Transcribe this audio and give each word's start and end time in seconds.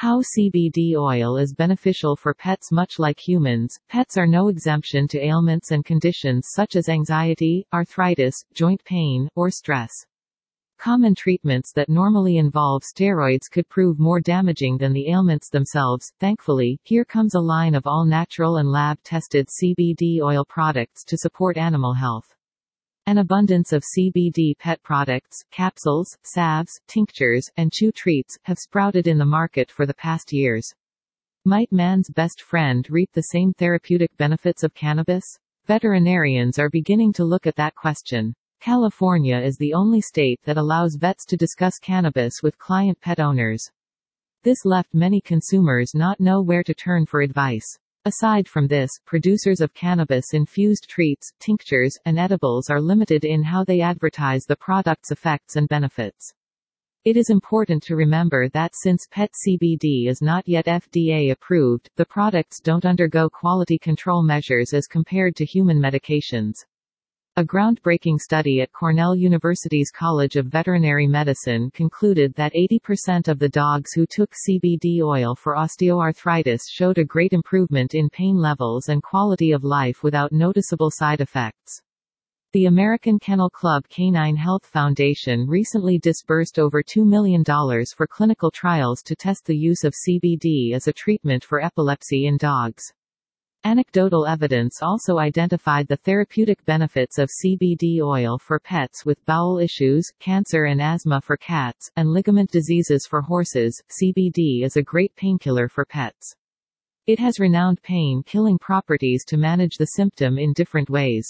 How 0.00 0.22
CBD 0.22 0.94
oil 0.94 1.38
is 1.38 1.52
beneficial 1.52 2.14
for 2.14 2.32
pets 2.32 2.70
Much 2.70 3.00
like 3.00 3.18
humans, 3.18 3.80
pets 3.88 4.16
are 4.16 4.28
no 4.28 4.46
exemption 4.46 5.08
to 5.08 5.18
ailments 5.18 5.72
and 5.72 5.84
conditions 5.84 6.50
such 6.54 6.76
as 6.76 6.88
anxiety, 6.88 7.66
arthritis, 7.72 8.44
joint 8.54 8.80
pain, 8.84 9.28
or 9.34 9.50
stress. 9.50 9.90
Common 10.78 11.16
treatments 11.16 11.72
that 11.72 11.88
normally 11.88 12.36
involve 12.36 12.84
steroids 12.84 13.50
could 13.50 13.68
prove 13.68 13.98
more 13.98 14.20
damaging 14.20 14.78
than 14.78 14.92
the 14.92 15.08
ailments 15.08 15.50
themselves. 15.50 16.12
Thankfully, 16.20 16.78
here 16.84 17.04
comes 17.04 17.34
a 17.34 17.40
line 17.40 17.74
of 17.74 17.84
all 17.84 18.04
natural 18.04 18.58
and 18.58 18.70
lab 18.70 19.02
tested 19.02 19.48
CBD 19.48 20.20
oil 20.22 20.44
products 20.44 21.02
to 21.06 21.18
support 21.18 21.56
animal 21.56 21.94
health. 21.94 22.36
An 23.08 23.16
abundance 23.16 23.72
of 23.72 23.82
CBD 23.96 24.52
pet 24.58 24.82
products, 24.82 25.42
capsules, 25.50 26.18
salves, 26.22 26.78
tinctures, 26.88 27.48
and 27.56 27.72
chew 27.72 27.90
treats, 27.90 28.36
have 28.42 28.58
sprouted 28.58 29.06
in 29.06 29.16
the 29.16 29.24
market 29.24 29.70
for 29.70 29.86
the 29.86 29.94
past 29.94 30.30
years. 30.30 30.74
Might 31.42 31.72
man's 31.72 32.10
best 32.10 32.42
friend 32.42 32.86
reap 32.90 33.10
the 33.14 33.22
same 33.22 33.54
therapeutic 33.54 34.14
benefits 34.18 34.62
of 34.62 34.74
cannabis? 34.74 35.24
Veterinarians 35.64 36.58
are 36.58 36.68
beginning 36.68 37.14
to 37.14 37.24
look 37.24 37.46
at 37.46 37.56
that 37.56 37.74
question. 37.74 38.34
California 38.60 39.38
is 39.38 39.56
the 39.56 39.72
only 39.72 40.02
state 40.02 40.40
that 40.44 40.58
allows 40.58 40.96
vets 40.96 41.24
to 41.28 41.36
discuss 41.38 41.78
cannabis 41.78 42.42
with 42.42 42.58
client 42.58 43.00
pet 43.00 43.20
owners. 43.20 43.70
This 44.42 44.66
left 44.66 44.92
many 44.92 45.22
consumers 45.22 45.94
not 45.94 46.20
know 46.20 46.42
where 46.42 46.62
to 46.62 46.74
turn 46.74 47.06
for 47.06 47.22
advice. 47.22 47.78
Aside 48.08 48.48
from 48.48 48.68
this, 48.68 48.90
producers 49.04 49.60
of 49.60 49.74
cannabis-infused 49.74 50.88
treats, 50.88 51.30
tinctures, 51.40 51.94
and 52.06 52.18
edibles 52.18 52.70
are 52.70 52.80
limited 52.80 53.22
in 53.22 53.42
how 53.42 53.64
they 53.64 53.82
advertise 53.82 54.44
the 54.44 54.56
product's 54.56 55.10
effects 55.10 55.56
and 55.56 55.68
benefits. 55.68 56.32
It 57.04 57.18
is 57.18 57.28
important 57.28 57.82
to 57.82 57.96
remember 57.96 58.48
that 58.48 58.72
since 58.74 59.06
PET 59.10 59.30
CBD 59.46 60.08
is 60.08 60.22
not 60.22 60.48
yet 60.48 60.64
FDA 60.64 61.32
approved, 61.32 61.90
the 61.96 62.06
products 62.06 62.60
don't 62.60 62.86
undergo 62.86 63.28
quality 63.28 63.76
control 63.76 64.22
measures 64.22 64.72
as 64.72 64.86
compared 64.86 65.36
to 65.36 65.44
human 65.44 65.78
medications. 65.78 66.64
A 67.38 67.44
groundbreaking 67.44 68.18
study 68.18 68.62
at 68.62 68.72
Cornell 68.72 69.14
University's 69.14 69.92
College 69.92 70.34
of 70.34 70.46
Veterinary 70.46 71.06
Medicine 71.06 71.70
concluded 71.70 72.34
that 72.34 72.52
80% 72.52 73.28
of 73.28 73.38
the 73.38 73.48
dogs 73.48 73.92
who 73.92 74.06
took 74.06 74.32
CBD 74.32 75.02
oil 75.02 75.36
for 75.36 75.54
osteoarthritis 75.54 76.62
showed 76.68 76.98
a 76.98 77.04
great 77.04 77.32
improvement 77.32 77.94
in 77.94 78.10
pain 78.10 78.36
levels 78.36 78.88
and 78.88 79.04
quality 79.04 79.52
of 79.52 79.62
life 79.62 80.02
without 80.02 80.32
noticeable 80.32 80.90
side 80.90 81.20
effects. 81.20 81.80
The 82.54 82.66
American 82.66 83.20
Kennel 83.20 83.50
Club 83.50 83.84
Canine 83.88 84.34
Health 84.34 84.66
Foundation 84.66 85.46
recently 85.46 85.96
disbursed 85.96 86.58
over 86.58 86.82
$2 86.82 87.06
million 87.06 87.44
for 87.44 88.08
clinical 88.08 88.50
trials 88.50 89.00
to 89.02 89.14
test 89.14 89.46
the 89.46 89.56
use 89.56 89.84
of 89.84 89.94
CBD 89.94 90.72
as 90.72 90.88
a 90.88 90.92
treatment 90.92 91.44
for 91.44 91.62
epilepsy 91.62 92.26
in 92.26 92.36
dogs. 92.36 92.92
Anecdotal 93.64 94.24
evidence 94.24 94.82
also 94.82 95.18
identified 95.18 95.88
the 95.88 95.96
therapeutic 95.96 96.64
benefits 96.64 97.18
of 97.18 97.28
CBD 97.28 98.00
oil 98.00 98.38
for 98.38 98.60
pets 98.60 99.04
with 99.04 99.24
bowel 99.26 99.58
issues, 99.58 100.12
cancer 100.20 100.66
and 100.66 100.80
asthma 100.80 101.20
for 101.20 101.36
cats, 101.36 101.90
and 101.96 102.08
ligament 102.08 102.52
diseases 102.52 103.04
for 103.04 103.20
horses. 103.20 103.82
CBD 104.00 104.62
is 104.62 104.76
a 104.76 104.82
great 104.82 105.12
painkiller 105.16 105.68
for 105.68 105.84
pets. 105.84 106.36
It 107.08 107.18
has 107.18 107.40
renowned 107.40 107.82
pain-killing 107.82 108.58
properties 108.58 109.24
to 109.26 109.36
manage 109.36 109.76
the 109.76 109.86
symptom 109.86 110.38
in 110.38 110.52
different 110.52 110.88
ways. 110.88 111.26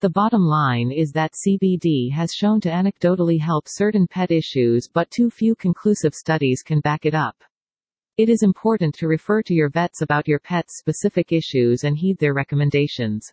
The 0.00 0.10
bottom 0.10 0.46
line 0.46 0.90
is 0.90 1.12
that 1.12 1.34
CBD 1.34 2.12
has 2.12 2.32
shown 2.32 2.62
to 2.62 2.70
anecdotally 2.70 3.38
help 3.38 3.64
certain 3.68 4.06
pet 4.06 4.30
issues 4.30 4.88
but 4.92 5.10
too 5.10 5.28
few 5.28 5.54
conclusive 5.54 6.14
studies 6.14 6.62
can 6.62 6.80
back 6.80 7.04
it 7.04 7.14
up. 7.14 7.36
It 8.22 8.28
is 8.28 8.44
important 8.44 8.94
to 8.94 9.08
refer 9.08 9.42
to 9.42 9.52
your 9.52 9.68
vets 9.68 10.00
about 10.00 10.28
your 10.28 10.38
pet's 10.38 10.78
specific 10.78 11.32
issues 11.32 11.82
and 11.82 11.98
heed 11.98 12.18
their 12.18 12.32
recommendations. 12.32 13.32